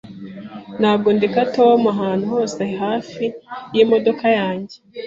Ntabwo 0.79 1.07
ndeka 1.17 1.41
Tom 1.55 1.79
ahantu 1.93 2.25
hose 2.33 2.61
hafi 2.81 3.25
yimodoka 3.73 4.25
yanjye. 4.39 4.75